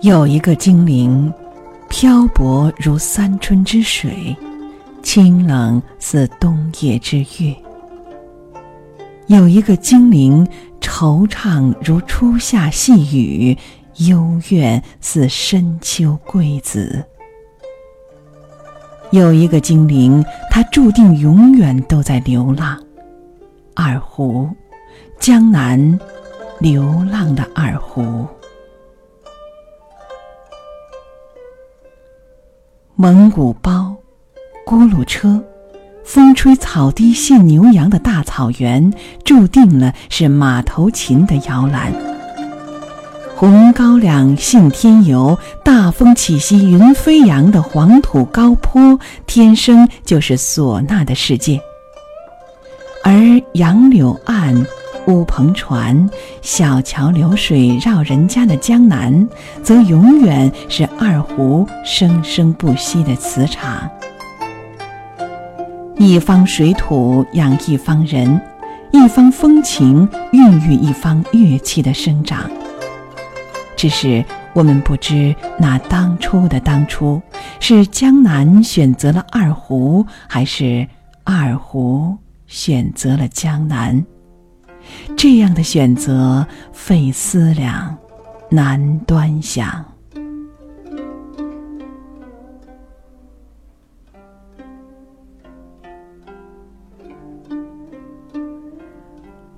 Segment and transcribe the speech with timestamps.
[0.00, 1.32] 有一个精灵，
[1.88, 4.36] 漂泊如三春之水，
[5.02, 7.52] 清冷似冬夜之月。
[9.26, 10.46] 有一个精灵，
[10.80, 13.58] 惆怅如初夏细雨，
[13.96, 17.04] 幽怨似深秋桂子。
[19.10, 22.80] 有一个精灵，他注定永远都在流浪。
[23.74, 24.48] 二胡，
[25.18, 25.98] 江南，
[26.60, 28.24] 流浪的二胡。
[33.00, 33.94] 蒙古包，
[34.66, 35.40] 咕噜车，
[36.04, 38.92] 风吹草低见牛羊的大草原，
[39.24, 41.92] 注定了是马头琴的摇篮。
[43.36, 51.60] 红高粱，信天游，大风起兮云飞扬的黄土高坡，天生就是唢呐的世界。
[53.04, 53.14] 而
[53.52, 54.66] 杨柳岸。
[55.08, 56.08] 乌篷船、
[56.42, 59.26] 小桥流水绕人家的江南，
[59.62, 63.90] 则永远是二胡生生不息的磁场。
[65.96, 68.38] 一方水土养一方人，
[68.92, 72.48] 一方风情孕育一方乐器的生长。
[73.76, 74.22] 只是
[74.52, 77.20] 我们不知，那当初的当初，
[77.60, 80.86] 是江南选择了二胡，还是
[81.24, 82.14] 二胡
[82.46, 84.04] 选择了江南？
[85.16, 87.96] 这样的选择费思量，
[88.50, 89.84] 难端详。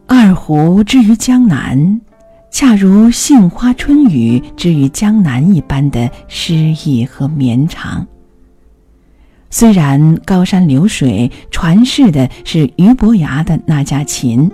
[0.06, 2.00] 二胡之于江南，
[2.50, 8.06] 恰如杏花春雨之于江南一般的诗意和绵长。
[9.50, 14.50] 虽然高山流水传世的是俞伯牙的那架琴。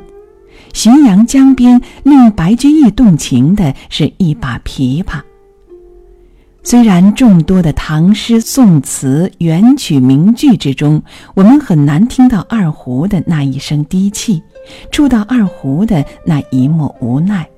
[0.76, 5.22] 浔阳江边令白居易动情的是一把琵琶。
[6.62, 11.02] 虽然众多的唐诗宋词元曲名句之中，
[11.34, 14.42] 我们很难听到二胡的那一声低泣，
[14.92, 17.48] 触到二胡的那一抹无奈。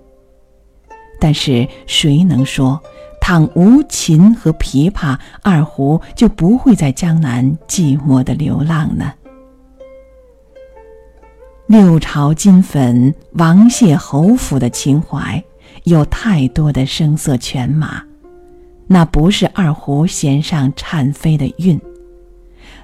[1.18, 2.80] 但是谁能说，
[3.20, 9.12] 倘无琴和琵琶，二胡就不会在江南寂寞的流浪呢？
[11.68, 15.44] 六朝金粉，王谢侯府的情怀，
[15.84, 18.02] 有太多的声色犬马，
[18.86, 21.78] 那不是二胡弦上颤飞的韵；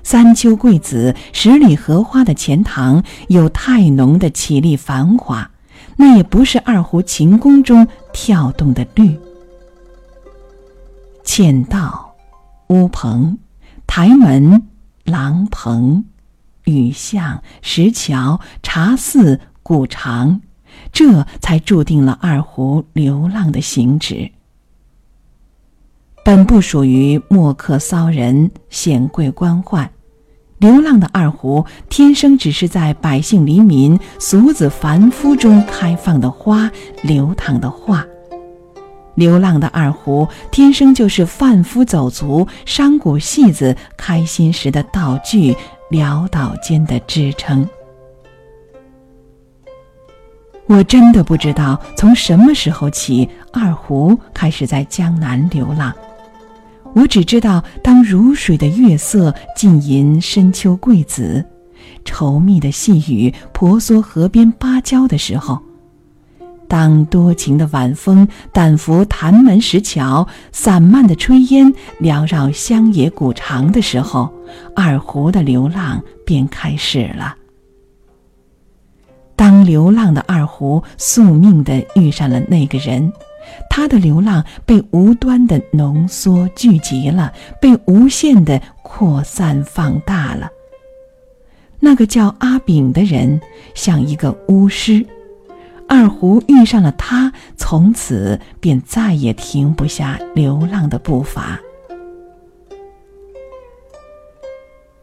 [0.03, 5.51] 三秋桂子，十里荷花的钱塘，有太浓的绮丽繁华，
[5.97, 9.19] 那也不是二胡琴弓中跳动的律。
[11.25, 12.15] 嵌道、
[12.69, 13.35] 乌篷、
[13.87, 14.63] 台门、
[15.05, 16.05] 廊棚。
[16.65, 20.41] 雨巷、石桥、茶肆、古长，
[20.93, 24.31] 这才注定了二胡流浪的行止。
[26.25, 29.89] 本不属于墨客骚人、显贵官宦，
[30.59, 36.71] 流浪的二胡天生只是在百姓黎民、俗子凡夫中开放的花、
[37.03, 38.07] 流淌的画。
[39.15, 45.57] 流浪的二胡天生就是贩夫走卒、商贾戏子开心时的道具。
[45.91, 47.69] 潦倒间的支撑，
[50.67, 55.95] 我真的不知道从什么时候起，二胡开始在江南流浪。
[56.95, 61.45] 我只知道，当如水的月色浸淫深秋桂子，
[62.05, 65.63] 稠密的细雨婆娑河边芭蕉的时候。
[66.85, 74.31] 当多情的晚风掸拂潭门石桥，散漫的炊烟缭绕乡野古长的时候，
[74.77, 77.37] 二胡的流浪便开始了。
[79.35, 83.11] 当流浪的二胡宿命地遇上了那个人，
[83.71, 90.51] 他的流浪被无端的浓缩聚集了，被无限的扩散放大了。
[91.81, 93.41] 那个叫阿炳的人，
[93.75, 95.03] 像一个巫师。
[95.89, 101.61] 二胡遇上了他，从此便再也停不下流浪的步伐。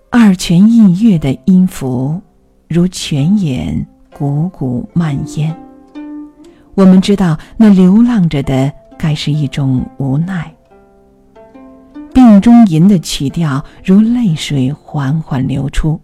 [0.09, 2.21] 二泉映月的音符，
[2.67, 3.85] 如泉眼
[4.17, 5.55] 汩汩漫烟。
[6.75, 10.53] 我们知道，那流浪着的该是一种无奈。
[12.13, 15.99] 病中吟的曲调，如泪水缓缓流出。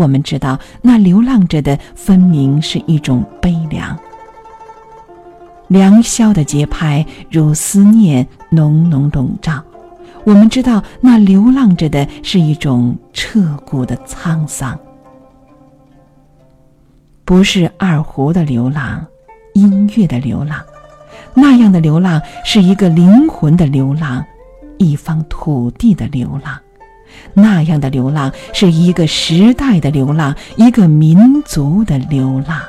[0.00, 3.94] 我们知道，那流浪着的分明是一种悲凉。
[5.68, 9.62] 良宵的节拍如思念浓浓笼罩。
[10.24, 14.78] 我们知道，那流浪着的是一种彻骨的沧桑，
[17.26, 19.06] 不是二胡的流浪，
[19.52, 20.58] 音乐的流浪，
[21.34, 24.24] 那样的流浪是一个灵魂的流浪，
[24.78, 26.58] 一方土地的流浪；
[27.34, 32.60] 那样的流浪是一个时代的流浪，一个民族的流浪。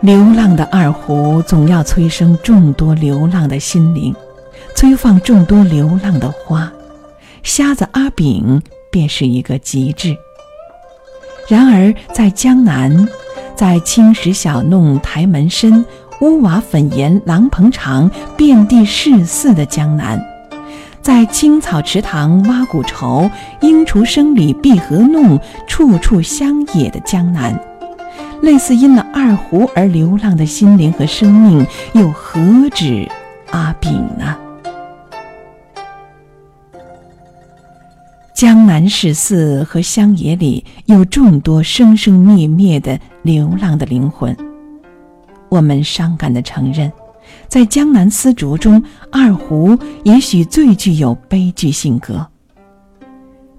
[0.00, 4.14] 流浪的二胡总要催生众多流浪的心灵，
[4.76, 6.70] 催放众多流浪的花。
[7.42, 8.60] 瞎子阿炳
[8.90, 10.14] 便是一个极致。
[11.48, 13.08] 然而，在江南，
[13.56, 15.84] 在青石小弄台门深、
[16.20, 20.20] 屋瓦粉檐廊棚长、遍地是寺的江南，
[21.00, 23.30] 在青草池塘蛙鼓愁、
[23.60, 27.58] 莺雏声里碧荷弄、处处乡野的江南。
[28.42, 32.40] 类似因了二胡而流浪的心灵和生命，又何
[32.74, 33.08] 止
[33.50, 34.36] 阿炳呢？
[38.44, 44.36] 江南市寺和乡野里有众多生生灭灭的流浪的灵魂。
[45.48, 46.92] 我们伤感地承认，
[47.48, 52.26] 在江南丝竹中，二胡也许最具有悲剧性格。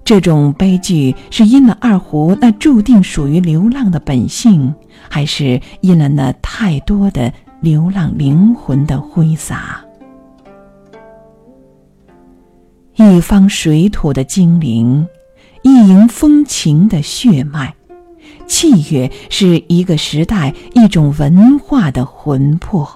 [0.04, 4.72] 这种悲剧是因了二胡那注定属于流浪的本性，
[5.08, 9.84] 还是因了那太多的流浪灵魂的挥洒？
[12.96, 15.06] 一方水土的精灵，
[15.62, 17.74] 一营风情的血脉，
[18.46, 22.88] 器乐是一个时代、一种文化的魂魄，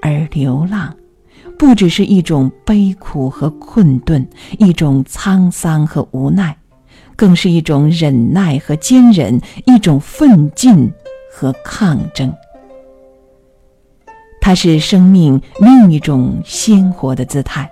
[0.00, 0.96] 而流浪。
[1.58, 4.26] 不只是一种悲苦和困顿，
[4.58, 6.56] 一种沧桑和无奈，
[7.16, 10.90] 更是一种忍耐和坚忍，一种奋进
[11.30, 12.32] 和抗争。
[14.40, 17.70] 它是生命另一种鲜活的姿态，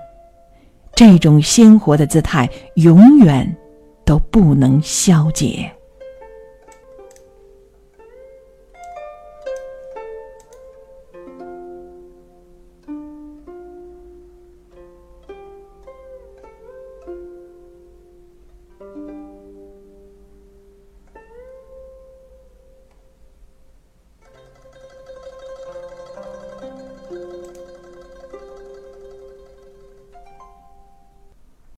[0.99, 3.57] 这种鲜活的姿态永远
[4.05, 5.78] 都不能消解。